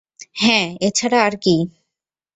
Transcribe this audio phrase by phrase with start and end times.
[0.35, 1.55] হ্যাঁ, এছাড়া আর কী?